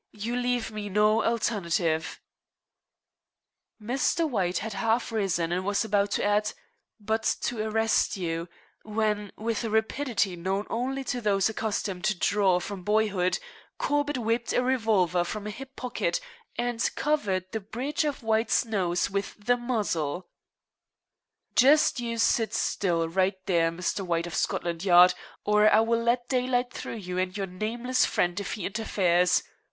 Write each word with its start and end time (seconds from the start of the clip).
You 0.13 0.35
leave 0.35 0.71
me 0.71 0.89
no 0.89 1.23
alternative" 1.23 2.19
Mr. 3.89 4.27
White 4.27 4.57
had 4.57 4.73
half 4.73 5.11
risen 5.11 5.51
and 5.51 5.63
was 5.63 5.85
about 5.85 6.09
to 6.13 6.23
add, 6.23 6.53
"but 6.99 7.21
to 7.41 7.59
arrest 7.63 8.17
you," 8.17 8.49
when, 8.81 9.31
with 9.35 9.63
a 9.63 9.69
rapidity 9.69 10.35
known 10.35 10.65
only 10.71 11.03
to 11.03 11.21
those 11.21 11.49
accustomed 11.49 12.03
to 12.05 12.17
"draw" 12.17 12.59
from 12.59 12.81
boyhood, 12.81 13.37
Corbett 13.77 14.17
whipped 14.17 14.53
a 14.53 14.63
revolver 14.63 15.23
from 15.23 15.45
a 15.45 15.51
hip 15.51 15.75
pocket 15.75 16.19
and 16.57 16.89
covered 16.95 17.51
the 17.51 17.59
bridge 17.59 18.03
of 18.03 18.23
White's 18.23 18.65
nose 18.65 19.07
with 19.11 19.35
the 19.45 19.55
muzzle. 19.55 20.27
"Just 21.55 21.99
you 21.99 22.17
sit 22.17 22.55
still, 22.55 23.07
right 23.07 23.37
there, 23.45 23.69
Mr. 23.71 23.99
White 24.03 24.25
of 24.25 24.33
Scotland 24.33 24.83
Yard, 24.83 25.13
or 25.45 25.71
I 25.71 25.81
will 25.81 26.01
let 26.01 26.27
daylight 26.27 26.73
through 26.73 26.95
you 26.97 27.19
and 27.19 27.37
your 27.37 27.45
nameless 27.45 28.03
friend 28.03 28.39
if 28.39 28.53
he 28.53 28.65
interferes. 28.65 29.43